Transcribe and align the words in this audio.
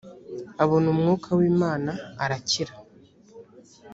abona 0.63 0.85
umwuka 0.93 1.29
w 1.37 1.39
‘imana 1.51 1.91
arakira. 2.23 2.73